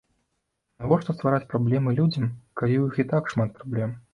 Навошта 0.83 1.15
ствараць 1.17 1.47
праблемы 1.53 1.89
людзям, 1.99 2.25
калі 2.63 2.75
ў 2.79 2.85
іх 2.93 2.99
і 3.05 3.09
так 3.13 3.23
шмат 3.35 3.49
праблем? 3.61 3.99